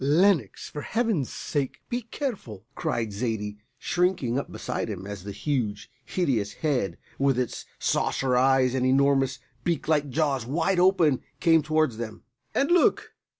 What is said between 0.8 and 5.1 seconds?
Heaven's sake be careful!" cried Zaidie, shrinking up beside him